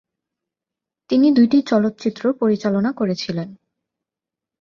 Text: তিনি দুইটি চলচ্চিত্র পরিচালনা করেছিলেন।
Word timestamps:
তিনি 1.09 1.27
দুইটি 1.31 1.57
চলচ্চিত্র 1.61 2.23
পরিচালনা 2.33 2.91
করেছিলেন। 2.91 3.49